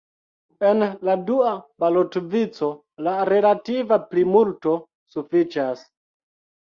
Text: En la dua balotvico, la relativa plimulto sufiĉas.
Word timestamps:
En 0.69 0.79
la 1.09 1.15
dua 1.27 1.51
balotvico, 1.83 2.71
la 3.09 3.13
relativa 3.33 4.01
plimulto 4.15 4.75
sufiĉas. 5.17 5.85